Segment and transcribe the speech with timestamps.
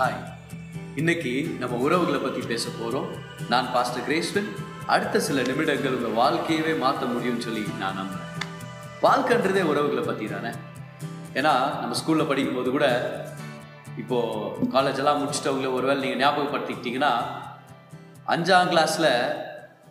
[0.00, 0.20] Hi
[0.96, 3.08] இன்னைக்கு நம்ம உறவுகளை பற்றி பேச போகிறோம்
[3.48, 4.48] நான் பாஸ்டர் கிரேஸ்வன்
[4.86, 8.46] அடுத்த சில நிமிடங்கள் உங்கள் வாழ்க்கையவே மாற்ற முடியும்னு சொல்லி நான் நம்புறேன்.
[9.02, 10.48] வாழ்க்கைன்றதே உறவுகளை பற்றி தானே?
[11.34, 12.86] ஏன்னா நம்ம ஸ்கூலில் படிக்கும்போது கூட
[13.96, 17.12] இப்போது காலேஜ் எல்லாம் ஒரு ஒருவேளை நீங்கள் ஞாபகப்படுத்திக்கிட்டிங்கன்னா
[18.26, 19.36] அஞ்சாம் கிளாஸில்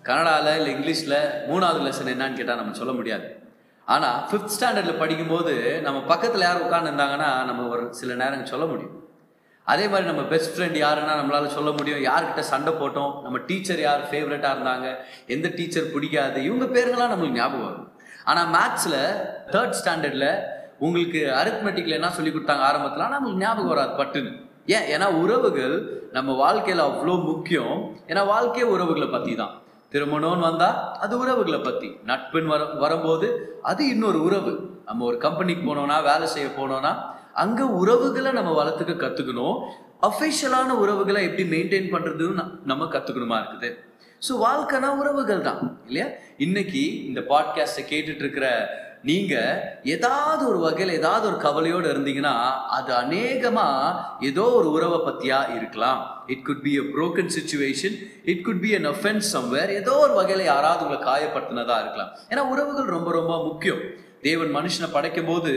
[0.04, 1.20] கன்னடாவில் இல்லை இங்கிலீஷில்
[1.50, 3.44] மூணாவது லெசன் என்னன்னு கேட்டால் நம்ம சொல்ல முடியாது.
[3.86, 8.99] ஆனால் ஃபிஃப்த் ஸ்டாண்டர்டில் படிக்கும்போது நம்ம பக்கத்தில் யார் உட்காந்துருந்தாங்கன்னா நம்ம ஒரு சில நேரம் சொல்ல முடியும்.
[9.72, 12.04] அதே மாதிரி நம்ம பெஸ்ட் ஃப்ரெண்ட் யாருன்னா நம்மளால் சொல்ல முடியும்.
[12.10, 14.88] யார்கிட்ட சண்டை போட்டோம் நம்ம டீச்சர் யார் ஃபேவரட்டாக இருந்தாங்க
[15.36, 17.88] எந்த டீச்சர் பிடிக்காது இவங்க பேருங்களாம் நம்மளுக்கு ஞாபகம் வரும்.
[18.30, 19.02] ஆனால் மேத்ஸில்
[19.54, 20.30] தேர்ட் ஸ்டாண்டர்டில்
[20.86, 23.06] உங்களுக்கு அரித்மெட்டிக்கில் என்ன சொல்லி கொடுத்தாங்க ஆரம்பத்தில்?
[23.06, 24.32] ஆனால் நம்மளுக்கு ஞாபகம் வராது பட்டுன்னு.
[24.76, 24.86] ஏன்?
[24.94, 25.76] ஏன்னா உறவுகள்
[26.18, 27.76] நம்ம வாழ்க்கையில் அவ்வளோ முக்கியம்.
[28.12, 29.54] ஏன்னா வாழ்க்கையே உறவுகளை பற்றி தான்.
[29.94, 33.28] திருமணம்னு வந்தால் அது உறவுகளை பற்றி நட்புன்னு வர வரும்போது
[33.70, 34.54] அது இன்னொரு உறவு.
[34.88, 36.92] நம்ம ஒரு கம்பெனிக்கு போனோம்னா வேலை செய்ய போனோம்னா
[37.40, 39.58] அங்கே உறவுகளை நம்ம வளர்த்துக்க கற்றுக்கணும்
[40.08, 43.70] அஃபிஷியலான உறவுகளை எப்படி மெயின்டைன் பண்ணுறதுன்னு நம்ம கற்றுக்கணுமா இருக்குது.
[44.28, 46.08] ஸோ வாழ்க்கைனா உறவுகள் தான் இல்லையா?
[46.46, 48.48] இன்னைக்கு இந்த பாட்காஸ்ட்டை கேட்டுட்டு இருக்கிற
[49.10, 49.34] நீங்க
[49.94, 52.34] ஏதாவது ஒரு வகையில் ஏதாவது ஒரு கவலையோடு இருந்தீங்கன்னா
[52.78, 53.68] அது அநேகமா
[54.30, 56.02] ஏதோ ஒரு உறவை பத்தியா இருக்கலாம்.
[56.34, 57.96] It could be a broken situation
[58.34, 62.12] it could be an offence somewhere ஏதோ ஒரு வகையில் யாராவது உங்களை காயப்படுத்தினதா இருக்கலாம்.
[62.32, 63.82] ஏன்னா உறவுகள் ரொம்ப ரொம்ப முக்கியம்.
[64.28, 65.52] தேவன் மனுஷனை படைக்கும் போது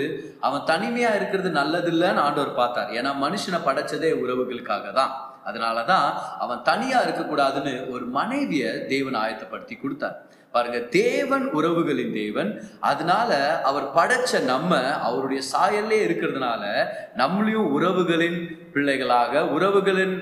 [0.47, 2.91] அவன் தனிமையா இருக்கிறது நல்லதில்லைன்னு ஆண்டவர் பார்த்தார்.
[2.99, 5.15] ஏன்னா மனுஷனை படைச்சதே உறவுகளுக்காக தான்
[5.49, 6.07] அதனாலதான்
[6.45, 10.19] அவன் தனியா இருக்கக்கூடாதுன்னு ஒரு மனைவிய தேவன் ஆயத்தப்படுத்தி கொடுத்தார்.
[10.55, 12.51] பாருங்க தேவன் உறவுகளின் தேவன்.
[12.91, 13.31] அதனால
[13.69, 16.63] அவர் படைச்ச நம்ம அவருடைய சாயல்லே இருக்கிறதுனால
[17.21, 18.39] நம்மளையும் உறவுகளின்
[18.75, 20.17] பிள்ளைகளாக உறவுகளின்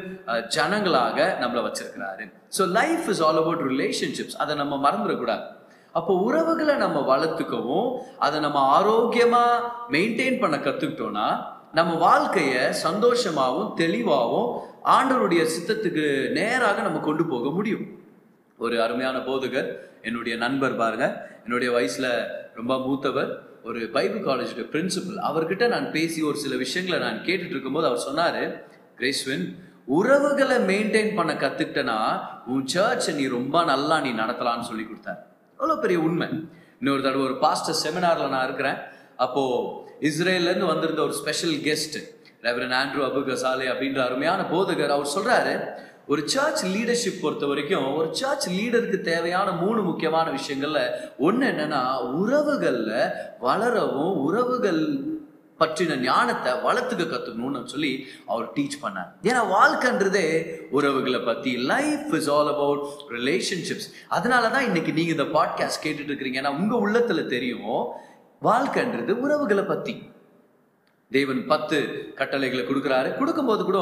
[0.56, 2.26] ஜனங்களாக நம்மளை வச்சிருக்கிறாரு.
[2.58, 5.44] So life is all about relationships அதை நம்ம மறந்துடக்கூடாது.
[5.92, 7.88] அப்போ உறவுகளை நம்ம வளர்த்துக்கவும்
[8.18, 14.50] அதை நம்ம ஆரோக்கியமாக மெயின்டைன் பண்ண கற்றுக்கிட்டோன்னா நம்ம வாழ்க்கைய சந்தோஷமாகவும் தெளிவாகவும்
[14.84, 17.84] ஆண்டவருடைய சித்தத்துக்கு நேராக நம்ம கொண்டு போக முடியும்.
[18.58, 19.68] ஒரு அருமையான போதகர்
[20.02, 21.06] என்னுடைய நண்பர் பாருங்க.
[21.42, 22.08] என்னுடைய வயசுல
[22.54, 23.30] ரொம்ப மூத்தவர்.
[23.64, 25.18] ஒரு பைபிள் காலேஜோட பிரின்சிபல்.
[25.30, 28.44] அவர்கிட்ட நான் பேசி ஒரு சில விஷயங்களை நான் கேட்டுட்டு இருக்கும்போது அவர் சொன்னாரு
[28.98, 29.46] கிரேஸ்வின்
[29.84, 31.98] உறவுகளை மெயின்டைன் பண்ண கத்துக்கிட்டனா
[32.46, 35.22] உன் சர்ச்சை நீ ரொம்ப நல்லா நீ நடத்தலாம்னு சொல்லி கொடுத்தாரு.
[35.60, 36.28] அவ்வளோ பெரிய உண்மை.
[36.80, 38.78] இன்னொரு தடவை ஒரு பாஸ்டர் செமினாரில் நான் இருக்கிறேன்.
[39.24, 42.00] அப்போது இஸ்ரேல்லேருந்து வந்திருந்த ஒரு special guest
[42.46, 45.52] reverend Andrew Abu Kasale அப்படின்ற அருமையான போதகர் அவர் சொல்கிறாரு
[46.06, 50.80] ஒரு சர்ச் லீடர்ஷிப் பொறுத்த வரைக்கும் ஒரு சர்ச் லீடருக்கு தேவையான மூணு முக்கியமான விஷயங்கள்ல
[51.18, 51.82] ஒன்று என்னன்னா
[52.20, 52.96] உறவுகளில்
[53.40, 54.82] வளரவும் உறவுகள்
[55.62, 57.92] பற்றின ஞானத்தை வளர்த்துக்க கற்றுக்கணும்னு சொல்லி
[58.32, 59.10] அவர் டீச் பண்ணார்.
[59.28, 60.26] ஏன்னா வாழ்க்கைன்றதே
[60.76, 62.84] உறவுகளை பற்றி life is all about
[63.16, 66.40] relationships அதனால தான் இன்னைக்கு நீங்கள் இந்த பாட்காஸ்ட் கேட்டுட்டு இருக்கிறீங்க.
[66.42, 67.74] ஏன்னா உங்கள் உள்ளத்தில் தெரியும்
[68.48, 69.94] வாழ்க்கைன்றது உறவுகளை பற்றி
[71.16, 71.76] தேவன் பத்து
[72.18, 73.08] கட்டளைகளை கொடுக்குறாரு.
[73.18, 73.78] கொடுக்கும்போது கூட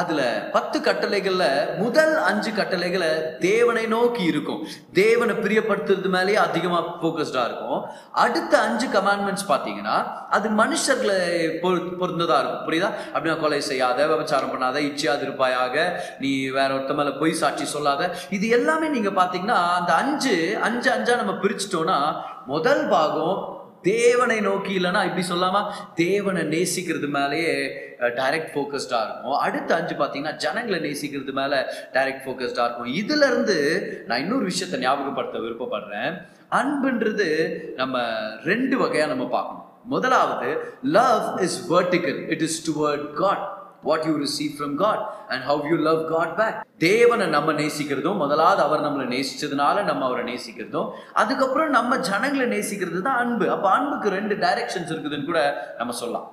[0.00, 0.22] அதுல
[0.56, 1.44] பத்து கட்டளைகள்ல
[1.76, 3.08] முதல் அஞ்சு கட்டளைகளை
[3.38, 4.60] தேவனை நோக்கி இருக்கும்.
[4.92, 7.80] தேவனை பிரியப்படுத்துறது மேலேயே அதிகமா ஃபோக்கஸ்டாக இருக்கும்.
[8.12, 9.96] அடுத்த அஞ்சு கமாண்ட்மெண்ட்ஸ் பாத்தீங்கன்னா
[10.30, 11.20] அது மனுஷர்களை
[11.62, 12.66] பொரு பொருந்ததா இருக்கும்.
[12.68, 12.90] புரியுதா?
[13.14, 18.10] அப்படின்னா கொலை செய்யாத விபச்சாரம் பண்ணாத இச்சியாது இருப்பாயாக நீ வேற ஒருத்த மேல பொய் சாட்சி சொல்லாத.
[18.30, 22.00] இது எல்லாமே நீங்க பாத்தீங்கன்னா அந்த அஞ்சு அஞ்சு அஞ்சா நம்ம பிரிச்சிட்டோம்னா
[22.46, 23.38] முதல் பாகம்
[23.88, 25.60] தேவனை நோக்கி இல்லைன்னா இப்படி சொல்லாமா
[25.94, 27.52] தேவனை நேசிக்கிறது மேலேயே
[27.98, 29.38] டைரக்ட் ஃபோக்கஸ்டாக இருக்கும்.
[29.46, 31.58] அடுத்த அஞ்சு பார்த்தீங்கன்னா ஜனங்களை நேசிக்கிறது மேலே
[31.92, 32.92] டைரக்ட் ஃபோக்கஸ்டாக இருக்கும்.
[33.02, 33.58] இதுலேருந்து
[34.06, 36.14] நான் இன்னொரு விஷயத்தை ஞாபகப்படுத்த விருப்பப்படுறேன்.
[36.50, 37.28] அன்புன்றது
[37.74, 38.02] நம்ம
[38.44, 39.66] ரெண்டு வகையாக நம்ம பார்க்கணும்.
[39.84, 40.48] முதலாவது
[40.82, 42.16] love is vertical.
[42.28, 46.56] It is toward God what you receive from God and how you love God back
[46.86, 50.88] தேவனை நம்ம நேசிக்கிறதும் முதலாவது அவர் நம்மளை நேசிச்சதுனால நம்ம அவரை நேசிக்கிறதும்
[51.22, 53.46] அதுக்கப்புறம் நம்ம ஜனங்களை நேசிக்கிறது தான் அன்பு.
[53.50, 55.42] அப்போ அன்புக்கு ரெண்டு டைரக்ஷன்ஸ் இருக்குதுன்னு கூட
[55.78, 56.28] நம்ம சொல்லலாம்.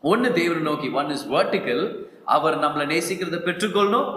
[0.00, 1.84] ஒன்று தேவனை நோக்கி ஒன் இஸ் வர்டிக்கல்
[2.36, 4.08] அவர் நம்மளை நேசிக்கிறத பெற்றுக்கொள்ளணும்.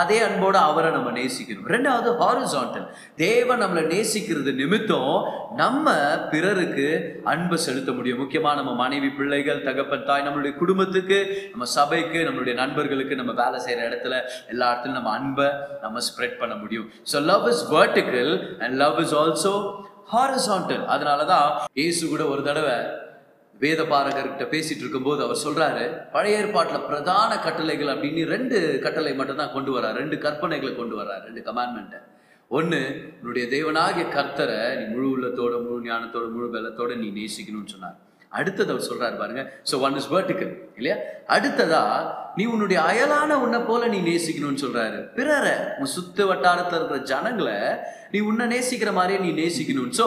[0.00, 1.66] அதே அன்போடு அவரை நம்ம நேசிக்கணும்.
[1.74, 2.86] ரெண்டாவது ஹாரிசான்டல்
[3.22, 5.12] தேவன் நம்மளை நேசிக்கிறது நிமித்தம்
[5.62, 5.94] நம்ம
[6.32, 6.88] பிறருக்கு
[7.32, 8.20] அன்பு செலுத்த முடியும்.
[8.22, 11.18] முக்கியமாக நம்ம மனைவி பிள்ளைகள் தகப்பன் தாய் நம்மளுடைய குடும்பத்துக்கு
[11.52, 14.14] நம்ம சபைக்கு நம்மளுடைய நண்பர்களுக்கு நம்ம வேலை செய்கிற இடத்துல
[14.54, 15.48] எல்லா இடத்துலையும் நம்ம அன்பை
[15.84, 16.86] நம்ம ஸ்ப்ரெட் பண்ண முடியும்.
[17.12, 18.30] So love is vertical
[18.62, 19.54] and love is also
[20.14, 21.46] horizontal அதனால தான்
[21.80, 22.76] இயேசு கூட ஒரு தடவை
[23.60, 29.52] வேத பாரகர்கிட்ட பேசிட்டு இருக்கும்போது அவர் சொல்றாரு பழைய ஏற்பாட்டில் பிரதான கட்டளைகள் அப்படின்னு ரெண்டு கட்டளை மட்டும் தான்
[29.52, 29.96] கொண்டு வர்றார்.
[30.02, 32.00] ரெண்டு கற்பனைகளை கொண்டு வர்றார் ரெண்டு கமாண்ட்மெண்ட்டை
[32.50, 32.80] ஒன்று
[33.20, 37.96] உன்னுடைய தேவனாகிய கர்த்தரை நீ முழு உள்ளத்தோட முழு ஞானத்தோட முழு பலத்தோட நீ நேசிக்கணும்னு சொன்னார்.
[38.38, 40.50] அடுத்தது அவர் சொல்றாரு பாருங்க ஸோ ஒன் இஸ் vertical.
[40.78, 40.96] இல்லையா?
[41.36, 41.82] அடுத்ததா
[42.38, 44.98] நீ உன்னுடைய அயலான உன்னை போல நீ நேசிக்கணும்னு சொல்றாரு.
[45.18, 47.54] பிறரை உன் சுத்து வட்டாரத்தில் இருக்கிற ஜனங்களை
[48.12, 49.90] நீ உன்னை நேசிக்கிற மாதிரியே நீ நேசிக்கணும்.
[49.98, 50.06] ஸோ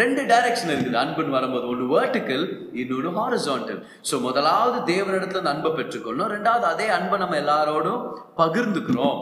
[0.00, 0.98] ரெண்டு டைரக்ஷன் இருக்குது.
[1.02, 2.42] அன்புன்னு வரும்போது ஒன்று vertical
[2.82, 3.80] இன்னொன்று ஹாரிசான்டல்
[4.10, 8.02] ஸோ முதலாவது தேவனிடத்துல இருந்து அன்பை பெற்றுக்கொள்ளணும் ரெண்டாவது அதே அன்பை நம்ம எல்லாரோடும்
[8.40, 9.18] பகிர்ந்துக்கிறோம்.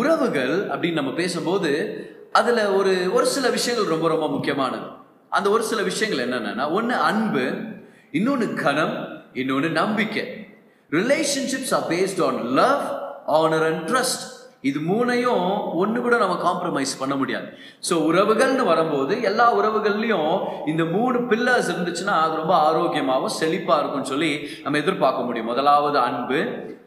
[0.00, 1.70] உறவுகள் அப்படின்னு நம்ம பேசும்போது
[2.40, 4.86] அதில் ஒரு ஒரு சில விஷயங்கள் ரொம்ப ரொம்ப முக்கியமானது.
[5.38, 7.44] அந்த ஒரு சில விஷயங்கள் என்னென்னா ஒன்று அன்பு
[8.18, 8.94] இன்னொன்று கனம்
[9.40, 10.24] இன்னொன்று நம்பிக்கை.
[10.98, 12.84] Relationships are based on love
[13.38, 14.26] honour and trust
[14.68, 15.44] இது மூணையும்
[15.82, 17.46] ஒன்று கூட நம்ம காம்ப்ரமைஸ் பண்ண முடியாது.
[17.88, 20.32] ஸோ உறவுகள்னு வரும்போது எல்லா உறவுகள்லையும்
[20.70, 24.32] இந்த மூணு பில்லர்ஸ் இருந்துச்சுன்னா அது ரொம்ப ஆரோக்கியமாகவும் செழிப்பாக இருக்கும்னு சொல்லி
[24.64, 25.50] நம்ம எதிர்பார்க்க முடியும்.
[25.52, 26.40] முதலாவது அன்பு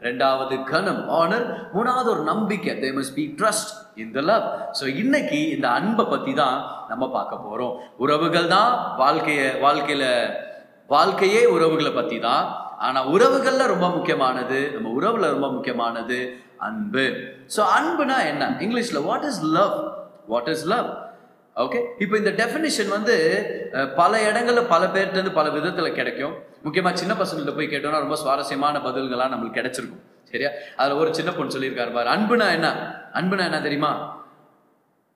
[0.08, 2.74] ரெண்டாவது கனம் ஆனர் மூணாவது ஒரு நம்பிக்கை.
[2.84, 3.72] தே மஸ்ட் பி ட்ரஸ்ட்
[4.04, 4.46] இந்த லவ்
[4.80, 6.58] ஸோ இன்னைக்கு இந்த அன்பை பற்றி தான்
[6.92, 8.72] நம்ம பார்க்க போகிறோம் உறவுகள் தான்
[9.02, 10.10] வாழ்க்கைய வாழ்க்கையில்
[10.96, 12.46] வாழ்க்கையே உறவுகளை பற்றி தான்
[12.86, 16.18] ஆனால் உறவுகளில் ரொம்ப முக்கியமானது நம்ம உறவில் ரொம்ப முக்கியமானது
[16.58, 17.06] அன்பு.
[17.56, 18.44] ஸோ அன்புனா என்ன?
[18.60, 19.76] இங்கிலீஷில் what is love
[20.28, 20.90] what is love
[21.56, 23.16] okay இப்போ இந்த டெஃபினிஷன் வந்து
[23.96, 26.34] பல இடங்களில் பல பேர்கிட்ட இருந்து பல விதத்தில் கிடைக்கும்.
[26.64, 30.04] முக்கியமாக சின்ன பசங்கள்ட்ட போய் கேட்டோம்னா ரொம்ப சுவாரஸ்யமான பதில்களாக நம்மளுக்கு கிடைச்சிருக்கும்.
[30.32, 30.50] சரியா?
[30.76, 32.10] அதில் ஒரு சின்ன பொண்ணு சொல்லியிருக்காரு பாரு.
[32.16, 32.70] அன்புனா என்ன?
[33.14, 33.92] அன்புனா என்ன தெரியுமா?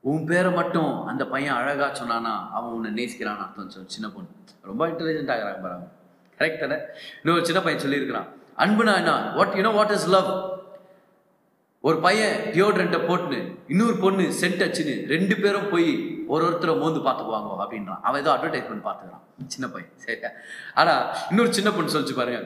[0.03, 3.69] உன் பேரை மட்டும் அந்த பையன் அழகாக சொன்னானா அவன் உன்னை நேசிக்கிறான்னு அர்த்தம்.
[3.69, 4.30] சொன்ன சின்ன பொண்ணு.
[4.62, 5.88] ரொம்ப இன்டெலிஜென்ட் ஆகிறாங்க பாரு
[6.39, 6.78] கரெக்ட் தானே?
[7.22, 8.30] இன்னொரு சின்ன பையன் சொல்லியிருக்கிறான்.
[8.63, 10.30] அன்புனா என்ன what you know what is love
[11.88, 13.39] ஒரு பையன் டியோட்ரண்ட்டை போட்டுன்னு
[13.74, 15.89] இன்னொரு பொண்ணு சென்ட் அச்சுன்னு ரெண்டு பேரும் போய்
[16.34, 18.01] ஒரு ஒருத்தரை மோந்து பார்த்துக்குவாங்க அப்படின்றான்.
[18.07, 19.24] அவன் ஏதோ அட்வர்டைஸ்மெண்ட் பார்த்துக்கிறான்.
[19.54, 19.92] சின்ன பையன்.
[20.06, 20.30] சரியா
[20.81, 22.42] ஆனால் இன்னொரு சின்ன பொண்ணு சொல்லிச்சு பாருங்க.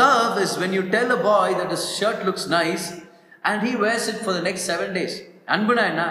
[0.00, 2.86] Love is when you tell a boy that his shirt looks nice
[3.48, 5.16] and he wears it for the next seven days
[5.56, 6.04] அன்புனா என்ன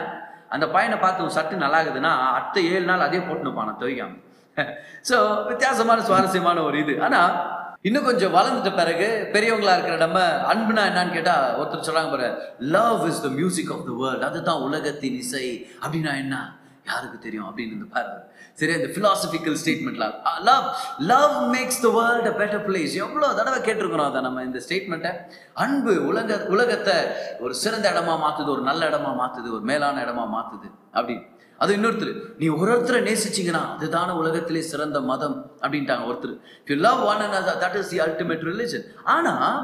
[0.55, 4.13] அந்த பையனை பார்த்து உன் சட்டு நல்லா இருக்குதுன்னா அடுத்த ஏழு நாள் அதே போட்டுன்னு நான் துவைக்காம.
[5.09, 5.17] ஸோ
[5.47, 6.93] வித்தியாசமான சுவாரஸ்யமான ஒரு இது.
[7.01, 7.31] ஆனால்
[7.83, 10.19] இன்னும் கொஞ்சம் வளர்ந்துட்ட பிறகு பெரியவங்களா இருக்கிற நம்ம
[10.51, 12.29] அன்புனா என்னன்னு கேட்டா ஒருத்தர் சொல்றாங்க பாரு
[12.75, 15.45] love is the music of the world அதுதான் உலகத்தின் இசை.
[15.83, 16.37] அப்படின்னா என்ன?
[16.85, 17.47] யாருக்கு தெரியும்?
[17.49, 18.15] அப்படின்னு இருந்து பாரு.
[18.57, 20.15] சரி இந்த philosophical ஸ்டேட்மெண்ட்லாம்
[20.49, 20.65] love
[21.11, 25.11] love makes the world a better place எவ்வளோ தடவை கேட்டிருக்கிறோம் அதை நம்ம இந்த ஸ்டேட்மெண்ட்டை
[25.63, 26.97] அன்பு உலக உலகத்தை
[27.39, 31.25] ஒரு சிறந்த இடமா மாற்றுது ஒரு நல்ல இடமா மாற்றுது ஒரு மேலான இடமா மாற்றுது அப்படின்னு
[31.61, 36.35] அது இன்னொருத்தர் நீ ஒரு ஒருத்தரை நேசிச்சீங்கன்னா அதுதான உலகத்திலே சிறந்த மதம் அப்படின்ட்டாங்க ஒருத்தர்.
[36.69, 38.85] You love one and that is the ultimate religion
[39.15, 39.59] ஆனால்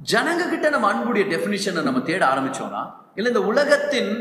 [0.00, 2.82] ஜனங்க கிட்ட நம்ம அன்புடைய டெஃபினிஷனை நம்ம தேட ஆரம்பிச்சோம்னா
[3.18, 4.12] இல்லை இந்த உலகத்தின்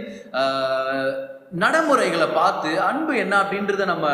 [1.64, 4.08] நடைமுறைகளை பார்த்து அன்பு என்ன அப்படின்றத நம்ம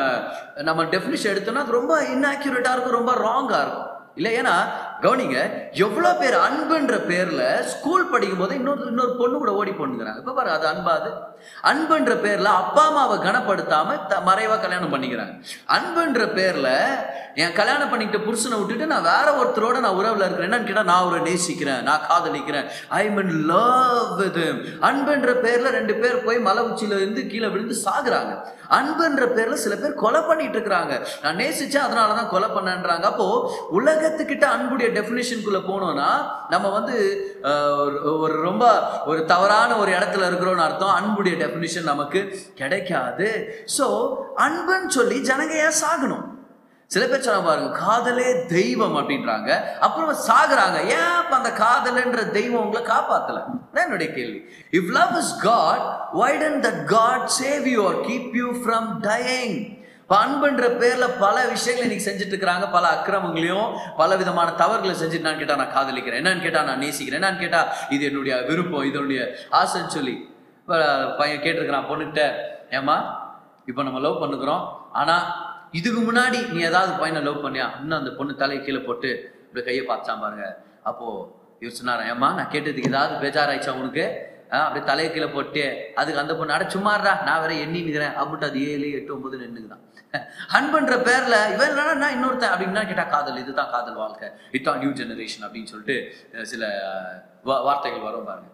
[0.70, 3.90] நம்ம டெஃபினிஷன் எடுத்தோம்னா அது ரொம்ப இன்ஆக்யூரேட்டாக இருக்கும் ரொம்ப ராங்காக இருக்கும்.
[4.20, 4.54] இல்லை ஏன்னா
[5.02, 5.38] கவனிங்க
[5.72, 10.50] எவ்வளோ பேர் அன்புன்ற பேரில் ஸ்கூல் படிக்கும் போது இன்னொரு இன்னொரு பொண்ணு கூட ஓடி பொண்ணுங்கிறாங்க இப்போ பாரு
[10.50, 11.10] அது அன்பாது
[11.62, 15.42] அன்புன்ற பேர்ல அப்பா அம்மாவை கனப்படுத்தாம த- மறைவாக கல்யாணம் பண்ணிக்கிறாங்க.
[15.66, 16.84] அன்புன்ற பேர்ல
[17.36, 20.52] என் கல்யாணம் பண்ணிக்கிட்ட புருஷனை விட்டுட்டு நான் வேற ஒருத்தரோட நான் உறவில் இருக்கிறேன்.
[20.52, 22.66] என்னன்னு கேட்டால் நான் அவரை நேசிக்கிறேன் நான் காதலிக்கிறேன்.
[22.88, 28.40] ஐ மீன் லவ் வித் அன்புன்ற பேரில் ரெண்டு பேர் போய் மலை உச்சியில இருந்து கீழே விழுந்து சாகுறாங்க.
[28.68, 31.06] அன்புன்ற பேரில் சில பேர் கொலை பண்ணிட்டு இருக்கிறாங்க.
[31.22, 33.02] நான் நேசிச்சேன் அதனால தான் கொலை பண்ணன்றாங்க.
[33.02, 36.08] அப்போ உலகத்துக்கிட்ட அன்புடைய டெஃபினேஷனுக்குள்ள போனோம்னா
[36.50, 40.94] நம்ம வந்து ஒரு- ஒரு ரொம்ப ஒரு தவறான ஒரு இடத்துல இருக்கிறோம்னு அர்த்தம்.
[40.94, 43.56] அன்புடைய டெஃபினிஷன் நமக்கு கிடைக்காது.
[43.78, 46.38] ஸோ அன்புன்னு சொல்லி ஜனங்க ஏன் சாகணும்.
[46.88, 49.78] சில பேர் சொன்ன பாருங்க காதலே தெய்வம் அப்படின்றாங்க.
[49.80, 50.86] அப்புறம் சாகுறாங்க.
[50.88, 53.44] ஏன் அப்ப அந்த காதல்ன்ற தெய்வம் உங்களை காப்பாத்தல?
[53.74, 54.50] என்னுடைய கேள்வி.
[54.72, 56.32] If love is God why
[56.62, 59.79] that God save you or keep you from dying
[60.12, 65.38] dying அன்புன்ற பேர்ல பல விஷயங்களை இன்னைக்கு செஞ்சுட்டு இருக்கிறாங்க பல அக்கிரமங்களையும் பல விதமான தவறுகளை செஞ்சுட்டு நான்
[65.38, 66.20] கேட்டா நான் காதலிக்கிறேன்.
[66.22, 67.20] என்னன்னு கேட்டா நான் நேசிக்கிறேன்.
[67.22, 69.22] என்னன்னு கேட்டா இது என்னுடைய விருப்பம் இதனுடைய
[69.60, 70.16] ஆசைன்னு சொல்லி.
[71.20, 72.24] பையன் கேட்டிருக்கிறான் பொண்ணுகிட்ட
[72.80, 72.98] ஏமா
[73.66, 74.64] இப்போ நம்ம லவ் பண்ணுக்கிறோம்.
[75.02, 75.26] ஆனால்
[75.72, 77.68] இதுக்கு முன்னாடி நீ ஏதாவது பையனை லவ் பண்ணியா?
[77.82, 79.12] இன்னும் அந்த பொண்ணு தலையை கீழே போட்டு
[79.46, 80.48] இப்படி கையை பார்த்தான் பாருங்க.
[80.92, 81.08] அப்போ
[81.62, 84.06] யோசிச்சுனாரன் ஏம்மா நான் கேட்டதுக்கு ஏதாவது பேஜாராயிச்சா உனக்கு?
[84.50, 88.72] அப்படியே தலையை கீழே போட்டு அதுக்கு அந்த பொண்ணு அட சும்மாறா நான் வேற எண்ணி நிற்கிறேன் அப்படின்ட்டு அது
[88.72, 89.88] ஏழு எட்டு ஒன்பது நின்றுக்குதான்
[90.48, 94.30] அன்புன்ற பேர்ல இவன் இல்லைன்னா நான் இன்னொருத்தன் அப்படின்னா கேட்டா காதல் இதுதான் காதல் வாழ்க்கை.
[94.52, 96.16] இதுதான் நியூ ஜெனரேஷன் அப்படின்னு சொல்லிட்டு
[96.46, 96.82] சில
[97.44, 98.50] வார்த்தைகள் வரும் பாருங்க.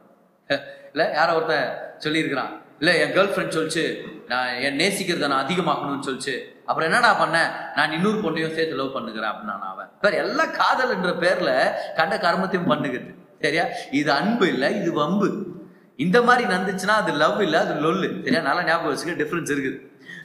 [0.94, 2.64] இல்லை யாரோ ஒருத்தன் சொல்லியிருக்கிறான்.
[2.80, 3.98] இல்லை என் கேர்ள் ஃப்ரெண்ட் சொல்லிச்சு
[4.28, 6.40] நான் என் நேசிக்கிறத நான் அதிகமாக்கணும்னு சொல்லிச்சு.
[6.66, 9.90] அப்புறம் என்னடா பண்ணேன் நான் இன்னொரு பொண்ணையும் சேர்த்து லவ் பண்ணுகிறேன் அப்படின்னு நான் அவன்.
[10.02, 13.16] வேற எல்லாம் காதல்ன்ற பேர்ல கண்ட கர்மத்தையும் பண்ணுகிறது.
[13.42, 13.64] சரியா?
[13.92, 15.54] இது அன்பு இல்லை இது வம்பு.
[16.00, 18.08] இந்த மாதிரி நடந்துச்சுன்னா அது லவ் இல்லை அது லொல்லு.
[18.24, 18.46] சரியா?
[18.48, 19.78] நல்லா ஞாபகம் வச்சுக்க டிஃப்ரென்ஸ் இருக்குது.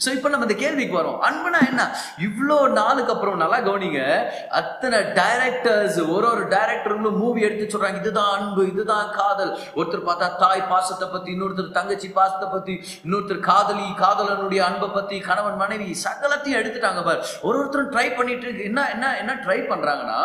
[0.04, 1.16] ஸோ இப்போ நம்ம இந்த கேள்விக்கு வரோம்.
[1.28, 1.82] அன்புனா என்ன?
[2.26, 4.00] இவ்வளோ நாளுக்கு அப்புறம் நல்லா கவனிங்க.
[4.60, 9.52] அத்தனை டைரக்டர்ஸ் ஒரு ஒரு டைரக்டர்களும் மூவி எடுத்து சொல்றாங்க இதுதான் அன்பு இதுதான் காதல்.
[9.78, 15.60] ஒருத்தர் பார்த்தா தாய் பாசத்தை பத்தி இன்னொருத்தர் தங்கச்சி பாசத்தை பத்தி இன்னொருத்தர் காதலி காதலனுடைய அன்பை பத்தி கணவன்
[15.64, 17.24] மனைவி சகலத்தையும் எடுத்துட்டாங்க பார்.
[17.48, 18.68] ஒரு ஒருத்தரும் ட்ரை பண்ணிட்டு இருக்கு.
[18.72, 20.20] என்ன என்ன என்ன ட்ரை பண்றாங்கன்னா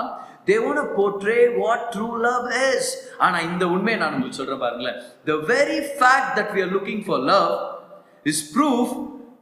[0.48, 5.00] they want portray what true love is ஆனா இந்த உண்மையை நான் உங்களுக்கு சொல்றேன் பாருங்களேன்.
[5.26, 7.56] The very fact that we are looking for love
[8.24, 8.94] is proof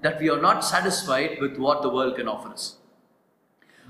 [0.02, 2.66] that we are not satisfied with what the world can offers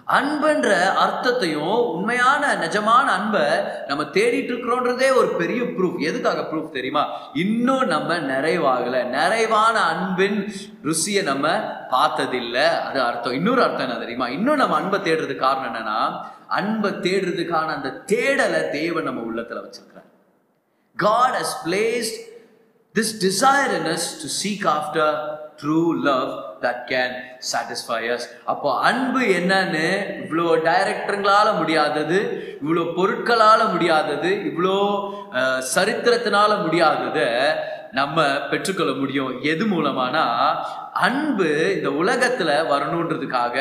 [0.06, 3.46] அன்புன்ற அர்த்தத்தையும் உண்மையான நிஜமான அன்பை
[3.88, 7.04] நம்ம தேடிட்டு இருக்கிறோன்றதே ஒரு பெரிய ப்ரூஃப் எதுக்காக ப்ரூஃப் தெரியுமா?
[7.34, 9.04] இன்னும் நம்ம நிறைவாகல.
[9.04, 10.54] நிறைவான அன்பின்
[10.84, 11.48] ருசியை நம்ம
[11.90, 12.68] பார்த்ததில்லை.
[12.68, 13.34] அது அர்த்தம்.
[13.34, 14.28] இன்னொரு அர்த்தம் என்ன தெரியுமா?
[14.28, 16.00] இன்னும் நம்ம அன்பை தேடுறதுக்கு காரணம் என்னன்னா
[16.56, 20.10] அன்பை தேடுறதுக்கான அந்த தேடலை தேவன் நம்ம உள்ளத்துல வச்சிருக்கிறார்.
[20.98, 22.16] God has placed
[22.96, 23.70] this desire
[24.22, 25.16] to seek after
[25.62, 26.30] seek love
[26.62, 29.86] that can that can அப்போ அன்பு என்னன்னு
[30.22, 32.20] இவ்வளோ டைரக்டருங்களால முடியாதது
[32.64, 34.78] இவ்வளோ பொருட்களால் முடியாதது இவ்வளோ
[35.76, 37.28] சரித்திரத்தினால முடியாததை
[37.98, 39.42] நம்ம பெற்றுக்கொள்ள முடியும்.
[39.52, 40.24] எது மூலமானா
[40.94, 43.58] அன்பு இந்த உலகத்துல வரணுன்றதுக்காக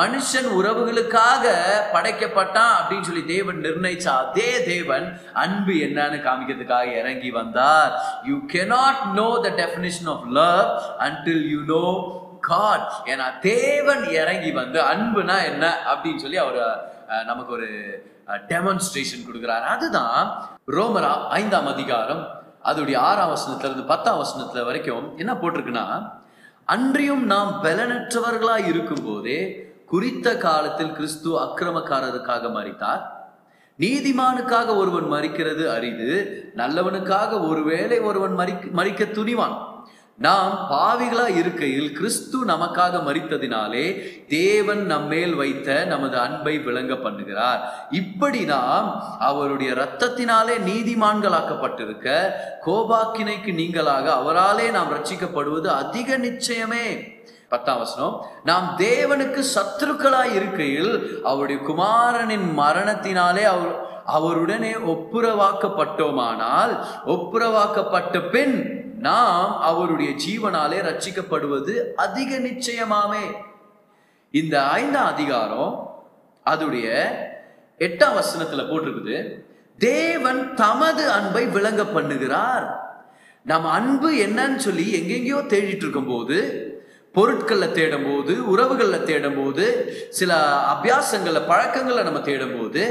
[0.00, 1.44] மனுஷன் உறவுகளுக்காக
[1.92, 7.92] படைக்கப்பட்டான் அப்படின்னு சொல்லி தேவன் நிர்ணயிச்சா அதே தேவன் அன்பு என்னன்னு காமிக்கிறதுக்காக இறங்கி வந்தார்.
[8.24, 11.86] You cannot know the definition of love until you know
[12.40, 16.62] God ஏன்னா தேவன் இறங்கி வந்து அன்புனா என்ன அப்படின்னு சொல்லி அவர்
[17.26, 17.70] நமக்கு ஒரு
[18.48, 19.66] டெமான்ஸ்ட்ரேஷன் கொடுக்குறாரு.
[19.76, 26.12] அதுதான் ரோமரா ஐந்தாம் அதிகாரம் அதோடைய ஆறாம் வசனத்திலிருந்து பத்தாம் வசனத்துல வரைக்கும் என்ன போட்டிருக்குன்னா
[26.64, 33.02] அன்றியும் நாம் பலனற்றவர்களாய் இருக்கும்போதே குறித்த காலத்தில் கிறிஸ்து அக்கிரமக்காரருக்காக மறித்தார்
[33.78, 36.10] நீதிமானுக்காக ஒருவன் மறிக்கிறது அரிது
[36.56, 39.56] நல்லவனுக்காக ஒருவேளை ஒருவன் மறிக்க மறிக்க துணிவான்.
[40.24, 43.84] நாம் பாவிகளா இருக்கையில் கிறிஸ்து நமக்காக மறித்ததினாலே
[44.28, 47.60] தேவன் நம்மேல் வைத்த நமது அன்பை விளங்க பண்ணுகிறார்.
[47.90, 52.08] இப்படி நாம் அவருடைய இரத்தத்தினாலே நீதிமான்களாக்கப்பட்டிருக்க
[52.66, 56.86] கோபாக்கினைக்கு நீங்களாக அவராலே நாம் ரட்சிக்கப்படுவது அதிக நிச்சயமே.
[57.48, 66.72] பத்தாம் வசனம் நாம் தேவனுக்கு சத்துருக்களாய் இருக்கையில் அவருடைய குமாரனின் மரணத்தினாலே அவர் அவருடனே ஒப்புரவாக்கப்பட்டோமானால்
[67.06, 68.54] ஒப்புரவாக்கப்பட்ட பின்
[69.06, 73.24] நாம் அவருடைய ஜீவனாலே ரட்சிக்கப்படுவது அதிக நிச்சயமாமே.
[74.34, 75.72] இந்த ஐந்தாம் அதிகாரம்
[76.46, 76.86] அதுடைய
[77.78, 79.16] எட்டாம் வசனத்துல போட்டிருக்குது
[79.78, 82.66] தேவன் தமது அன்பை விளங்க பண்ணுகிறார்.
[83.46, 86.38] நம்ம அன்பு என்னன்னு சொல்லி எங்கெங்கேயோ தேடிட்டு இருக்கும்போது
[87.14, 89.64] பொருட்களை தேடும் போது உறவுகளில் தேடும் போது
[90.10, 90.32] சில
[90.74, 92.82] அபியாசங்களை பழக்கங்களை நம்ம தேடும் போது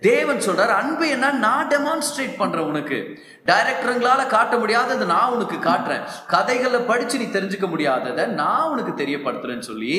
[0.00, 2.98] தேவன் சொல்றார் அன்பு என்ன நான் டெமான்ஸ்ட்ரேட் பண்றேன் உனக்கு
[3.50, 6.04] டைரக்டருங்களால காட்ட முடியாததை நான் உனக்கு காட்டுறேன்.
[6.32, 9.96] கதைகளை படிச்சு நீ தெரிஞ்சுக்க முடியாததை நான் உனக்கு தெரியப்படுத்துறேன்னு சொல்லி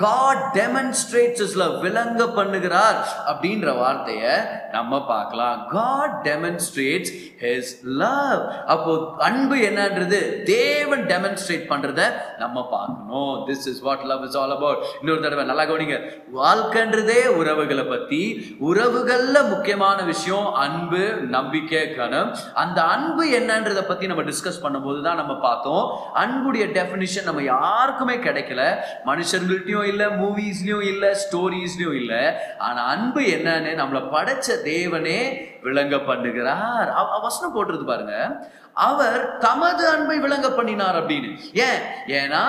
[0.00, 2.98] காட் டெமன்ஸ்ட்ரேட்ஸ்ல விளங்க பண்ணுகிறார்
[3.30, 4.32] அப்படின்ற வார்த்தையை
[4.72, 5.60] நம்ம பார்க்கலாம்.
[5.76, 7.12] காட் டெமன்ஸ்ட்ரேட்ஸ்
[7.44, 8.42] ஹிஸ் லவ்
[8.74, 8.92] அப்போ
[9.28, 10.18] அன்பு என்னன்றது
[10.50, 12.00] தேவன் டெமன்ஸ்ட்ரேட் பண்றத
[12.42, 13.32] நம்ம பார்க்கணும்.
[13.48, 15.98] This is what love is all about இன்னொரு தடவை நல்லா கவனிங்க.
[16.40, 18.22] வாழ்க்கைன்றதே உறவுகளை பத்தி
[18.70, 21.04] உறவுகள்ல முக்கியமான விஷயம் அன்பு
[21.36, 22.36] நம்பிக்கை கனம்.
[22.64, 25.98] அந்த அன்பு என்னன்றதை பத்தி நம்ம டிஸ்கஸ் பண்ணும்போது தான் நம்ம பார்த்தோம்.
[26.12, 28.76] அன்புடைய டெஃபினிஷன் நம்ம யாருக்குமே கிடைக்கல.
[29.06, 32.32] மனுஷர்கள்ட்டையும் இல்லை மூவிஸ்லயும் இல்லை ஸ்டோரிஸ்லயும் இல்லை.
[32.58, 36.92] ஆனா அன்பு என்னன்னு நம்மளை படைச்ச தேவனே விளங்க பண்ணுகிறார்.
[36.92, 38.48] அவ- வசனம் போட்டுருது பாருங்க.
[38.74, 41.36] அவர் தமது அன்பை விளங்க பண்ணினார் அப்படின்னு.
[41.52, 41.80] ஏன்?
[42.06, 42.44] ஏன்னா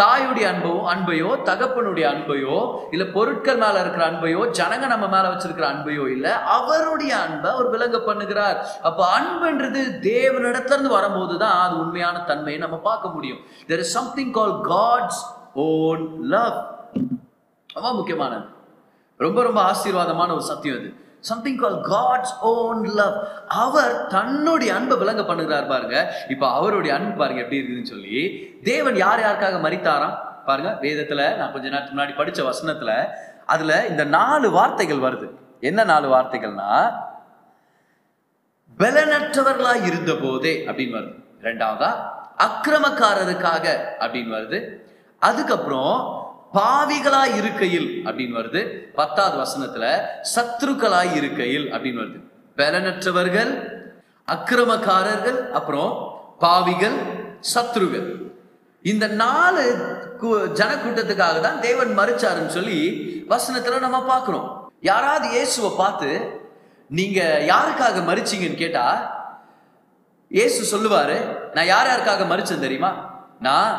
[0.00, 2.56] தாயுடைய அன்போ அன்பையோ தகப்பனுடைய அன்பையோ
[2.90, 7.98] இல்ல பொருட்கள் மேல இருக்கிற அன்பையோ ஜனங்க நம்ம மேல வச்சிருக்கிற அன்பையோ இல்ல அவருடைய அன்பை அவர் விளங்க
[7.98, 8.58] பண்ணுகிறார்.
[8.82, 13.40] அப்ப அன்புன்றது தேவனிடத்துல இருந்து வரும்போது தான் அது உண்மையான தன்மையை நம்ம பார்க்க முடியும்.
[13.68, 15.22] There is something call God's
[15.52, 16.58] own love
[17.74, 18.46] ரொம்ப முக்கியமானது.
[19.16, 20.90] ரொம்ப ரொம்ப ஆசீர்வாதமான ஒரு சத்தியம் அது.
[21.28, 23.16] Something call God's own love
[23.64, 25.96] அவர் தன்னுடைய அன்பை விளங்க பண்ணுகிறார் பாருங்க.
[26.34, 28.18] இப்போ அவருடைய அன்பு பாருங்க எப்படி இருக்குதுன்னு சொல்லி
[28.70, 30.16] தேவன் யார் யாருக்காக மறித்தாராம்
[30.48, 32.92] பாருங்க வேதத்துல நான் கொஞ்ச நேரத்துக்கு முன்னாடி படிச்ச வசனத்துல
[33.54, 35.26] அதுல இந்த நாலு வார்த்தைகள் வருது.
[35.68, 36.70] என்ன நாலு வார்த்தைகள்னா
[38.78, 41.16] பலனற்றவர்களா இருந்த போதே அப்படின்னு வருது.
[41.46, 41.90] ரெண்டாவதா
[42.46, 43.66] அக்கிரமக்காரருக்காக
[44.04, 44.58] அப்படின்னு வருது.
[45.28, 45.96] அதுக்கப்புறம்
[46.54, 48.60] பாவிகளா இருக்கையில் அப்படின்னு வருது.
[48.94, 49.84] பத்தாவது வசனத்துல
[50.34, 52.18] சத்ருக்களாய் இருக்கையில் அப்படின்னு வருது.
[52.56, 53.52] பலனற்றவர்கள்
[54.28, 55.92] அக்கிரமக்காரர்கள் அப்புறம்
[56.38, 56.98] பாவிகள்
[57.54, 58.08] சத்ருகள்
[58.84, 59.62] இந்த நாலு
[60.22, 62.78] கு- ஜனக்கூட்டத்துக்காக தான் தேவன் மறுச்சாருன்னு சொல்லி
[63.28, 64.48] வசனத்துல நம்ம பார்க்கிறோம்.
[64.80, 66.08] யாராவது இயேசுவை பார்த்து
[66.90, 68.86] நீங்க யாருக்காக மறிச்சிங்கன்னு கேட்டா
[70.30, 71.16] இயேசு சொல்லுவாரு
[71.54, 72.90] நான் யார் யாருக்காக மறிச்சேன் தெரியுமா?
[73.40, 73.72] நான்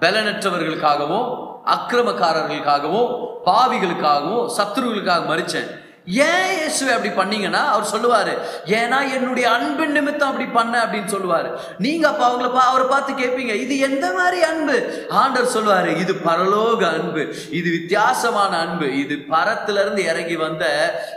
[0.00, 1.28] பலனற்றவர்களுக்காகவும்
[1.66, 3.10] அக்கிரமக்காரர்களுக்காகவும்
[3.44, 5.70] பாவிகளுக்காகவும் சத்துருவுகளுக்காக மறிச்சேன்
[6.06, 8.32] ஏன் இயேசுவை அப்படி பண்ணீங்கன்னா அவர் சொல்லுவார்
[8.78, 11.48] ஏன்னா என்னுடைய அன்பின் நிமித்தம் அப்படி பண்ண அப்படின்னு சொல்லுவார்.
[11.84, 14.76] நீங்கள் அப்போ அவங்கள பா அவரை பார்த்து கேட்பீங்க இது எந்த மாதிரி அன்பு?
[15.20, 20.64] ஆண்டவர் சொல்லுவார் இது பரலோக அன்பு இது வித்தியாசமான அன்பு இது பரத்திலிருந்து இறங்கி வந்த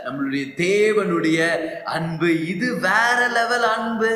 [0.06, 1.38] நம்மளுடைய தேவனுடைய
[1.98, 4.12] அன்பு இது வேற லெவல் அன்பு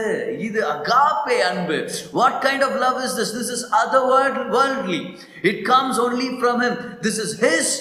[0.49, 1.79] இது அகாப்பே அன்பு.
[2.13, 5.03] What kind of love is this this is other world worldly
[5.51, 7.73] it comes only from him this is his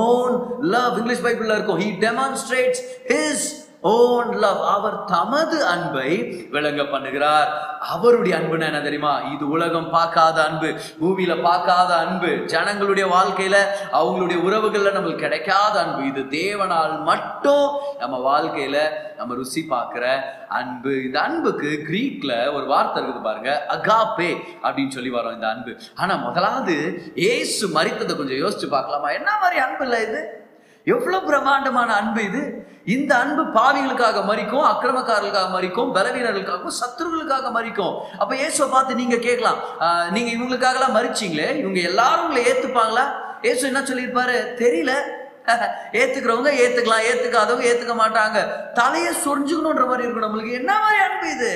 [0.00, 0.30] own
[0.74, 2.80] love English பைபிள்ல இருக்கும் he demonstrates
[3.14, 3.38] his
[3.93, 6.09] own love அவர் தமது அன்பை
[6.51, 7.49] விளங்க பண்ணுகிறார்
[7.93, 9.11] அவருடைய அன்புனா என்ன தெரியுமா?
[9.33, 10.69] இது உலகம் பார்க்காத அன்பு
[11.01, 12.31] பூமியில பார்க்காத அன்பு.
[12.45, 13.57] ஜனங்களுடைய வாழ்க்கையில
[13.91, 16.01] அவங்களுடைய உறவுகள்ல நம்மளுக்கு கிடைக்காத அன்பு.
[16.07, 17.67] இது தேவனால் மட்டும்
[17.99, 18.77] நம்ம வாழ்க்கையில
[19.17, 20.05] நம்ம ருசி பார்க்கிற
[20.47, 21.03] அன்பு.
[21.03, 23.65] இந்த அன்புக்கு கிரீக்ல ஒரு வார்த்தை இருக்குது பாருங்க.
[23.75, 24.31] அகாபே
[24.63, 25.75] அப்படின்னு சொல்லி வரோம் இந்த அன்பு.
[25.95, 26.77] ஆனா முதலாவது
[27.15, 29.11] ஏசு மறித்ததை கொஞ்சம் யோசிச்சு பார்க்கலாமா?
[29.11, 30.43] என்ன மாதிரி அன்பு இல்லை இது?
[30.85, 32.63] எவ்வளவு பிரம்மாண்டமான அன்பு இது?
[32.85, 37.93] இந்த அன்பு பாவிகளுக்காக மறிக்கும் அக்கிரமக்காரர்களுக்காக மறிக்கும் பலவீனர்களுக்காகவும் சத்துருகளுக்காக மறிக்கும்.
[38.17, 39.59] அப்ப இயேசுவை பார்த்து நீங்க கேட்கலாம்.
[40.11, 41.55] நீங்கள் இவங்களுக்காகலாம் மறிச்சீங்களே?
[41.57, 43.05] இவங்க எல்லாரும் உங்களை ஏத்துப்பாங்களா?
[43.41, 44.37] இயேசு என்ன சொல்லியிருப்பாரு?
[44.55, 44.93] தெரியல.
[45.93, 47.03] ஏத்துக்கிறவங்க ஏத்துக்கலாம்.
[47.09, 48.37] ஏத்துக்காதவங்க ஏத்துக்க மாட்டாங்க.
[48.73, 50.51] தலையை சொரிஞ்சுக்கணுன்ற மாதிரி இருக்கும் நம்மளுக்கு.
[50.51, 51.51] என்ன மாதிரி அன்பு இது?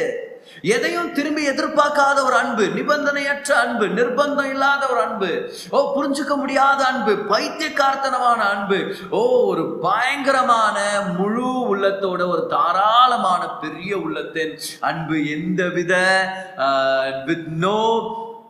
[0.70, 5.32] எதையும் திரும்பி எதிர்பார்க்காத ஒரு அன்பு நிபந்தனையற்ற அன்பு நிர்பந்தம் இல்லாத ஒரு அன்பு
[5.70, 8.79] ஓ புரிஞ்சுக்க முடியாத அன்பு பைத்தியக்கார்த்தனமான அன்பு
[9.12, 10.77] ஓ ஒரு பயங்கரமான
[11.18, 15.94] முழு உள்ளத்தோட ஒரு தாராளமான பெரிய உள்ளத்தின் அன்பு எந்தவித
[17.25, 17.79] வித் நோ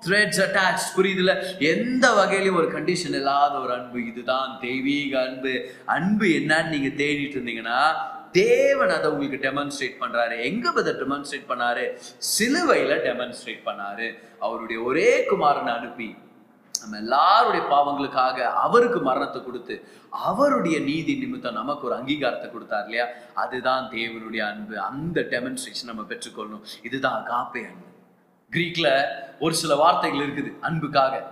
[0.06, 1.32] த்ரெட்ஸ் அட்டாச் புரியுதுல
[1.70, 5.54] எந்த வகையிலும் ஒரு கண்டிஷன் இல்லாத ஒரு அன்பு இதுதான் தெய்வீக அன்பு.
[5.90, 7.82] அன்பு என்னன்னு நீங்க தேடிட்டு இருந்தீங்கன்னா
[8.32, 10.44] தேவன் அதை உங்களுக்கு டெமான்ஸ்ட்ரேட் பண்றாரு.
[10.44, 11.98] எங்க அதை டெமான்ஸ்ட்ரேட் பண்ணாரு?
[12.18, 14.20] சிலுவையில டெமான்ஸ்ட்ரேட் பண்ணாரு.
[14.40, 16.16] அவருடைய ஒரே குமாரனை அனுப்பி
[16.82, 23.06] நம்ம எல்லாருடைய பாவங்களுக்காக அவருக்கு மரணத்தை கொடுத்து அவருடைய நீதி நிமித்தம் நமக்கு ஒரு அங்கீகாரத்தை கொடுத்தார் இல்லையா?
[23.34, 24.80] அதுதான் தேவனுடைய அன்பு.
[24.80, 26.62] அந்த டெமன்ஸ்ட்ரேஷன் நம்ம பெற்றுக்கொள்ளணும்.
[26.84, 27.88] இதுதான் அகாப்பே அன்பு.
[28.52, 29.06] கிரீக்ல
[29.40, 31.32] ஒரு சில வார்த்தைகள் இருக்குது அன்புக்காக.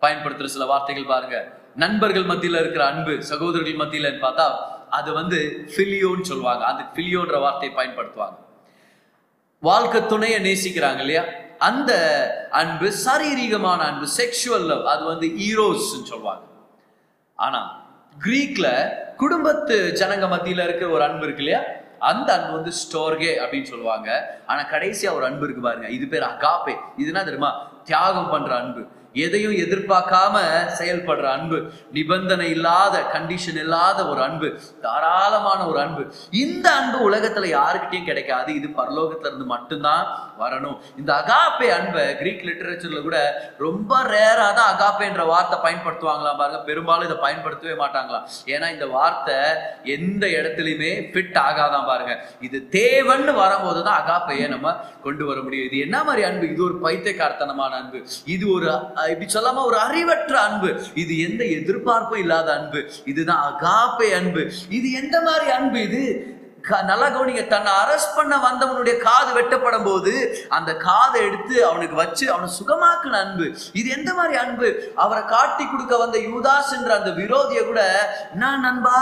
[0.00, 1.52] பயன்படுத்துற சில வார்த்தைகள் பாருங்க.
[1.76, 6.64] நண்பர்கள் மத்தியில இருக்கிற அன்பு சகோதரர்கள் மத்தியில் பார்த்தா அது வந்து ஃபிலியோன்னு சொல்லுவாங்க.
[6.64, 8.38] அந்த ஃபிலியோன்ற வார்த்தையை பயன்படுத்துவாங்க.
[9.60, 11.22] வாழ்க்கை துணையை நேசிக்கிறாங்க இல்லையா?
[11.58, 11.92] அந்த
[12.50, 16.44] அன்பு சாரீரிகமான அன்பு செக்ஷுவல் லவ் அது வந்து ஈரோஸ் சொல்லுவாங்க.
[17.34, 17.60] ஆனா
[18.24, 18.66] கிரீக்ல
[19.16, 21.66] குடும்பத்து ஜனங்க மத்தியில இருக்கிற ஒரு அன்பு இருக்கு இல்லையா?
[21.98, 24.38] அந்த அன்பு வந்து ஸ்டோர்கே அப்படின்னு சொல்லுவாங்க.
[24.46, 25.88] ஆனா கடைசியா ஒரு அன்பு இருக்கு பாருங்க.
[25.88, 27.50] இது பேர் அகாப்பே இதுனா தெரியுமா?
[27.84, 28.86] தியாகம் பண்ற அன்பு.
[29.24, 30.36] எதையும் எதிர்பார்க்காம
[30.78, 31.58] செயல்படுற அன்பு
[31.96, 34.48] நிபந்தனை இல்லாத கண்டிஷன் இல்லாத ஒரு அன்பு
[34.86, 36.02] தாராளமான ஒரு அன்பு.
[36.30, 38.54] இந்த அன்பு உலகத்துல யாருக்கிட்டையும் கிடைக்காது.
[38.54, 40.04] இது பரலோகத்துல இருந்து மட்டும்தான்
[40.42, 40.76] வரணும்.
[41.00, 43.18] இந்த அகாப்பே அன்பை கிரீக் லிட்டரேச்சர்ல கூட
[43.66, 46.60] ரொம்ப ரேரா தான் அகாப்பேன்ற வார்த்தை பயன்படுத்துவாங்களாம் பாருங்க.
[46.70, 49.38] பெரும்பாலும் இதை பயன்படுத்தவே மாட்டாங்களாம் ஏன்னா இந்த வார்த்தை
[49.96, 52.14] எந்த இடத்துலையுமே ஃபிட் ஆகாதான் பாருங்க.
[52.40, 55.66] இது தேவன்னு வரும்போது தான் அகாப்பையை நம்ம கொண்டு வர முடியும்.
[55.70, 56.50] இது என்ன மாதிரி அன்பு?
[56.52, 58.00] இது ஒரு பைத்தியக்காரத்தனமான அன்பு.
[58.34, 58.68] இது ஒரு
[59.10, 60.82] இப்படி சொல்லாம ஒரு அறிவற்ற அன்பு.
[60.94, 62.84] இது எந்த எதிர்பார்ப்பும் இல்லாத அன்பு.
[63.04, 64.50] இதுதான் அகாப்பை அன்பு.
[64.68, 66.33] இது எந்த மாதிரி அன்பு இது?
[66.90, 67.42] நல்லா கவனிங்க.
[67.54, 70.12] தன்னை அரெஸ்ட் பண்ண வந்தவனுடைய காது வெட்டப்படும் போது
[70.56, 73.46] அந்த காதை எடுத்து அவனுக்கு வச்சு அவனை சுகமாக்குன அன்பு.
[73.80, 74.68] இது எந்த மாதிரி அன்பு?
[75.04, 77.82] அவரை காட்டி கொடுக்க வந்த யூதாஸ் என்ற அந்த விரோதிய கூட
[78.34, 78.96] என்ன நண்பா?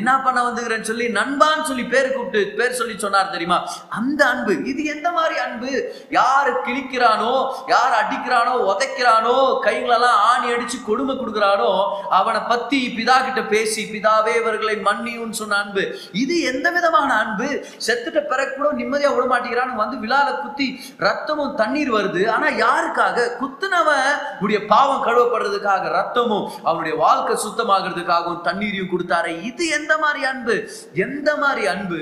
[0.00, 3.58] என்ன பண்ண வந்துக்கிறேன்னு சொல்லி நண்பான்னு சொல்லி பேர் கூப்பிட்டு பேர் சொல்லி சொன்னார் தெரியுமா?
[3.98, 4.54] அந்த அன்பு.
[4.72, 5.72] இது எந்த மாதிரி அன்பு?
[6.18, 7.32] யார் கிழிக்கிறானோ
[7.74, 11.72] யார் அடிக்கிறானோ உதைக்கிறானோ கைகளெல்லாம் ஆணி அடிச்சு கொடுமை கொடுக்குறானோ
[12.20, 15.84] அவனை பத்தி பிதா கிட்ட பேசி பிதாவே இவர்களை மன்னியும்னு சொன்ன அன்பு.
[16.24, 17.64] இது எந்த விதமான அன்பு.
[17.86, 22.28] செத்துட்ட பிறகு கூட நிம்மதியா விட மாட்டேங்கிறான்னு வந்து விழால குத்தி ரத்தமும் தண்ணீர் வருது.
[22.28, 23.30] ஆனா யாருக்காக?
[23.40, 29.42] குத்துனவன் உடைய பாவம் கழுவப்படுறதுக்காக ரத்தமும் அவனுடைய வாழ்க்கை சுத்தமாகிறதுக்காகவும் தண்ணீரையும் கொடுத்தாரே.
[29.42, 30.70] இது எந்த மாதிரி அன்பு?
[30.94, 31.96] எந்த மாதிரி அன்பு?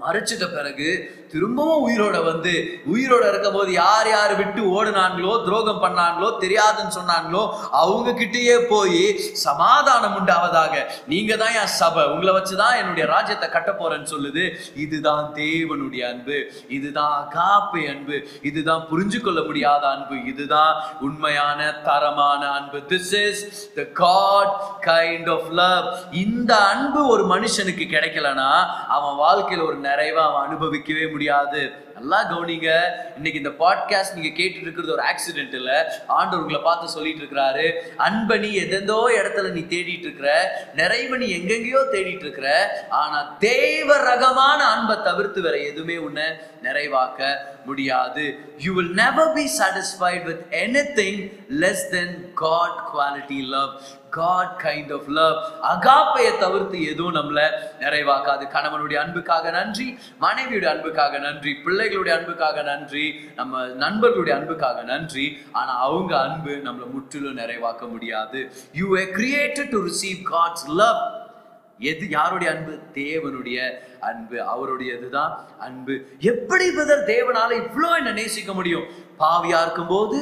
[0.00, 2.52] மறைச்சிட்ட பிறகு திரும்பவும் உயிரோட வந்து
[2.94, 10.74] உயிரோட இருக்கும்போது யார் யார் விட்டு ஓடுனாங்களோ துரோகம் பண்ணாங்களோ தெரியாதுன்னு சொன்னாங்களோ அவங்க கிட்டேயே போய் சமாதானம் உண்டாவதாக.
[11.06, 12.04] நீங்க தான் என் சபை.
[12.04, 14.44] உங்களை வச்சுதான் என்னுடைய ராஜ்யத்தை கட்ட போறேன்னு சொல்லுது.
[14.76, 16.52] இதுதான் தேவனுடைய அன்பு.
[16.68, 18.28] இதுதான் காப்பை அன்பு.
[18.42, 20.24] இதுதான் புரிஞ்சு கொள்ள முடியாத அன்பு.
[20.24, 22.78] இதுதான் உண்மையான தரமான அன்பு.
[22.88, 24.54] This is the God
[24.86, 28.50] kind of love இந்த அன்பு ஒரு மனுஷனுக்கு கிடைக்கலனா
[28.88, 31.62] அவன் வாழ்க்கையில் ஒரு நிறைவா அவன் அனுபவிக்கவே முடியாது.
[31.96, 32.68] நல்லா கவனிங்க.
[33.16, 36.02] இன்னைக்கு இந்த பாட்காஸ்ட் நீங்க கேட்டுட்டு இருக்கிறது ஒரு ஆக்சிடென்ட் இல்ல.
[36.06, 37.72] ஆண்டவர் உங்களை பார்த்து சொல்லிட்டு இருக்கிறாரு.
[37.96, 42.48] அன்பை நீ எதெந்தோ இடத்துல நீ தேடிட்டு இருக்கிற நிறைவை நீ எங்கெங்கேயோ தேடிட்டு இருக்கிற
[42.90, 46.24] ஆனா தேவ ரகமான அன்பை தவிர்த்து வேற எதுவுமே உன்னை
[46.62, 48.38] நிறைவாக்க முடியாது.
[48.58, 51.22] You will never be satisfied with anything
[51.60, 53.80] less than God quality love
[54.10, 57.40] God kind of love அகாப்பையை தவிர்த்து எதுவும் நம்மள
[57.80, 58.44] நிறைவாக்காது.
[58.48, 65.26] கணவனுடைய அன்புக்காக நன்றி மனைவியுடைய அன்புக்காக நன்றி பிள்ளைகளுடைய அன்புக்காக நன்றி நம்ம நண்பர்களுடைய அன்புக்காக நன்றி.
[65.52, 68.40] ஆனா அவங்க அன்பு நம்மளை முற்றிலும் நிறைவாக்க முடியாது.
[68.72, 71.00] You are created to receive God's love
[71.78, 72.74] எது யாருடைய அன்பு?
[72.94, 73.58] தேவனுடைய
[74.00, 74.36] அன்பு.
[74.52, 75.94] அவருடையதுதான் அன்பு.
[76.32, 78.86] எப்படி பிரதர் தேவனால இவ்வளோ என்ன நேசிக்க முடியும்?
[79.22, 80.18] பாவியா இருக்கும்போது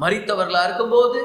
[0.00, 1.20] மறித்தவர்களா இருக்கும்போது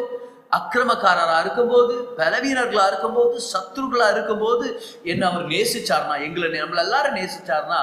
[0.58, 4.66] அக்கிரமக்காரரா இருக்கும்போது பலவீனர்களா இருக்கும்போது சத்ருகளா இருக்கும்போது
[5.04, 7.82] என்ன அவர் நேசிச்சார்னா எங்களை நம்மள எல்லாரும் நேசிச்சார்னா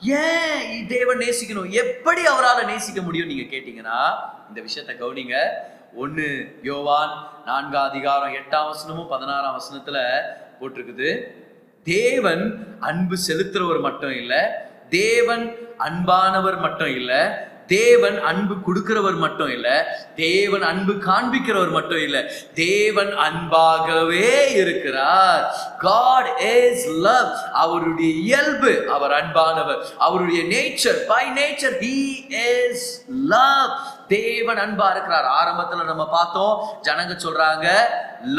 [0.00, 1.70] ஏன் தேவன் நேசிக்கணும்?
[1.70, 4.14] எப்படி அவரால் நேசிக்க முடியும் நீங்க கேட்டீங்கன்னா
[4.48, 5.48] இந்த விஷயத்த கவனிங்க.
[5.94, 10.20] ஒன்னு யோவான் நான்காம் அதிகாரம் எட்டாம் வசனமும் பதினாறாம் வசனத்துல
[10.60, 11.26] போட்டிருக்குது.
[11.84, 14.38] தேவன் அன்பு செலுத்துறவர் மட்டும் இல்லை
[14.88, 17.18] தேவன் அன்பானவர் மட்டும் இல்லை
[17.74, 19.68] தேவன் அன்பு கொடுக்கிறவர் மட்டும் இல்ல
[20.16, 22.18] தேவன் அன்பு காண்பிக்கிறவர் மட்டும் இல்ல
[22.54, 24.30] தேவன் அன்பாகவே
[24.62, 25.42] இருக்கிறார்.
[25.86, 27.32] காட் இஸ் லவ்
[27.64, 29.80] அவருடைய இயல்பு அவர் அன்பானவர்.
[30.06, 31.98] அவருடைய nature by nature he
[32.46, 32.86] is
[33.34, 33.70] love
[34.16, 35.28] தேவன் அன்பா இருக்கிறார்.
[35.40, 36.56] ஆரம்பத்துல நம்ம பார்த்தோம்
[36.88, 37.68] ஜனங்க சொல்றாங்க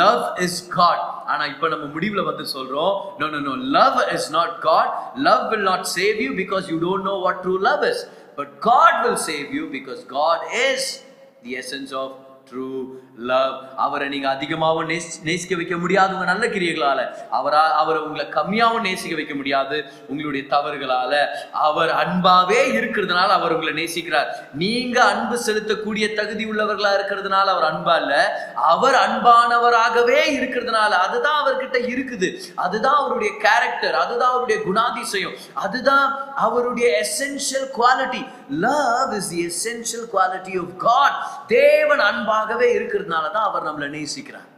[0.01, 4.55] லவ் இஸ் காட் ஆனா இப்ப நம்ம முடிவுல வந்து சொல்றோம் no no no love is not
[4.67, 4.91] God
[5.27, 8.03] love will not save you because you don't know what true love is
[8.37, 11.03] but God will save you because God is
[11.43, 17.13] the essence of true love அவரை நீங்க அதிகமாகவும் நேசி நேசிக்க வைக்க முடியாது உங்க நல்ல கிரியர்களால
[17.29, 21.25] அவரா அவரை உங்களை கம்மியாகவும் நேசிக்க வைக்க முடியாது உங்களுடைய தவறுகளால.
[21.51, 24.27] அவர் அன்பாவே இருக்கிறதுனால அவர் உங்களை நேசிக்கிறார்.
[24.53, 28.43] நீங்க அன்பு செலுத்தக்கூடிய தகுதி உள்ளவர்களா இருக்கிறதுனால அவர் அன்பா இல்ல.
[28.55, 32.39] அவர் அன்பானவராகவே இருக்கிறதுனால அதுதான் அவர்கிட்ட இருக்குது.
[32.55, 35.35] அதுதான் அவருடைய கேரக்டர் அதுதான் அவருடைய குணாதிசயம்.
[35.53, 43.05] அதுதான் அவருடைய essential quality love is the essential quality of God தேவன் அன்பாகவே இருக்கிறது.
[43.07, 44.51] இருக்கிறதுனால தான் அவர் நம்மளை நேசிக்கிறார்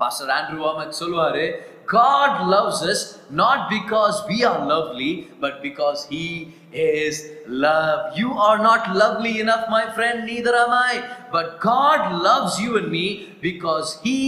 [0.00, 1.46] பாஸ்டர் ஆண்ட்ரூ வாமக் சொல்லுவாரு
[1.90, 3.02] God loves us
[3.40, 5.12] not because we are lovely,
[5.44, 6.24] but because He
[6.86, 7.14] is
[7.64, 8.00] love.
[8.20, 10.94] You are not lovely enough, my friend, neither am I.
[11.36, 13.06] But God loves you and me
[13.46, 14.18] because He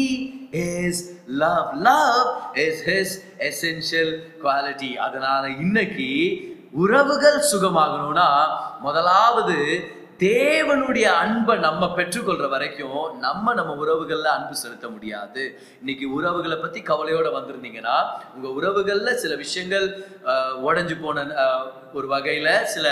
[0.62, 0.96] is
[1.42, 1.68] love.
[1.90, 2.30] Love
[2.66, 3.11] is His
[3.50, 4.11] essential
[4.44, 4.92] quality.
[5.06, 6.11] அதனால இன்னைக்கு
[6.85, 8.28] உறவுகள் சுகமாகணும்னா
[8.87, 9.61] முதலாவது
[10.24, 15.42] தேவனுடைய அன்பை நம்ம பெற்றுக்கொள்ற வரைக்கும் நம்ம நம்ம உறவுகள்ல அன்பு செலுத்த முடியாது.
[15.80, 17.96] இன்னைக்கு உறவுகளை பத்தி கவலையோட வந்திருந்தீங்கன்னா
[18.35, 19.87] உங்க உறவுகள்ல சில விஷயங்கள்
[20.66, 21.24] உடஞ்சு போன
[21.92, 22.87] ஒரு வகையில சில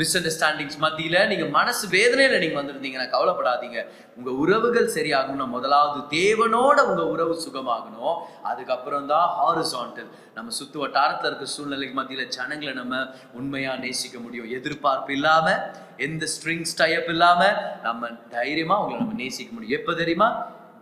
[0.00, 3.78] மிஸ் அண்டர்ஸ்டாண்டிங்ஸ் மத்தியில் நீங்கள் மனசு வேதனையில் நீங்கள் வந்திருந்தீங்கன்னா கவலைப்படாதீங்க.
[4.18, 8.16] உங்கள் உறவுகள் சரியாகணும்னா முதலாவது தேவனோட உங்கள் உறவு சுகமாகணும்.
[8.50, 13.02] அதுக்கப்புறம் தான் ஹாரிசான்டல் நம்ம சுத்து வட்டாரத்தில் இருக்க சூழ்நிலைக்கு மத்தியில் ஜனங்களை நம்ம
[13.40, 14.48] உண்மையாக நேசிக்க முடியும்.
[14.58, 15.60] எதிர்பார்ப்பு இல்லாமல்
[16.06, 17.58] எந்த ஸ்ட்ரிங்ஸ் டைப் இல்லாமல்
[17.88, 19.76] நம்ம தைரியமாக அவங்களை நம்ம நேசிக்க முடியும்.
[19.80, 20.30] எப்போ தெரியுமா?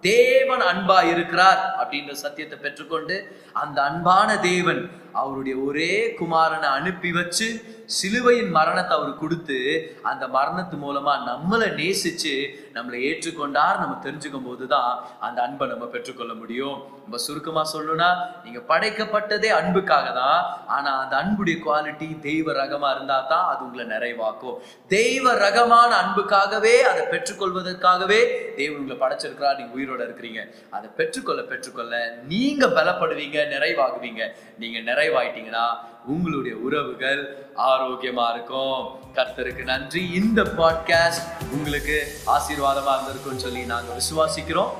[0.06, 3.16] தேவன் அன்பா இருக்கிறார் அப்படின்ற சத்தியத்தை பெற்றுக்கொண்டு
[3.62, 4.82] அந்த அன்பான தேவன்
[5.20, 7.48] அவருடைய ஒரே குமாரனை அனுப்பி வச்சு
[7.88, 9.58] சிலுவையின் மரணத்தை அவர் கொடுத்து
[10.02, 12.34] அந்த மரணத்து மூலமா நம்மளை நேசிச்சு
[12.78, 16.76] நம்மளை ஏற்றுக்கொண்டார் நம்ம தெரிஞ்சுக்கும் போதுதான் அந்த அன்பை நம்ம பெற்றுக்கொள்ள முடியும்.
[17.02, 18.10] நம்ம சுருக்கமா சொல்லணும்னா
[18.44, 24.56] நீங்க படைக்கப்பட்டதே அன்புக்காக தான் ஆனா அந்த அன்புடைய குவாலிட்டி தெய்வ ரகமா இருந்தா தான் அது உங்களை நிறைவாக்கும்.
[24.88, 28.20] தெய்வ ரகமான அன்புக்காகவே அதை பெற்றுக்கொள்வதற்காகவே
[28.56, 30.42] தேவன் உங்களை படைச்சிருக்கிறா நீங்க உயிரோட இருக்கிறீங்க.
[30.70, 34.24] அதை பெற்றுக்கொள்ள பெற்றுக்கொள்ள நீங்க பலப்படுவீங்க நிறைவாகுவீங்க.
[34.58, 35.66] நீங்க நிறைவாயிட்டீங்கன்னா
[36.06, 37.22] உங்களுடைய உறவுகள்
[37.56, 38.76] ஆரோக்கியமா இருக்கும்.
[39.14, 40.10] கர்த்தருக்கு நன்றி.
[40.20, 44.70] இந்த பாட்காஸ்ட் உங்களுக்கு ஆசீர்வாதம் இருந்திருக்கும்னு சொல்லி நாங்க விசுவாசிக்கிறோம்.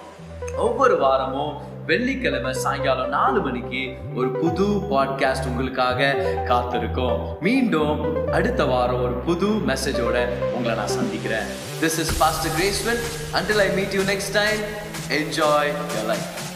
[0.57, 7.39] ஒவ்வொரு வாரமும் வெள்ளிக்கிழமை சாயங்காலம் நாலு மணிக்கு ஒரு புது பாட்காஸ்ட் உங்களுக்காக காத்திருக்கோம்.
[7.41, 11.47] மீண்டும் அடுத்த வாரம் ஒரு புது மெசேஜோட உங்களை நான் சந்திக்கிறேன்.
[11.81, 13.01] This is pastor கிரேஸ்வன்
[13.33, 14.61] until I meet you next time
[15.09, 15.73] enjoy
[16.07, 16.48] life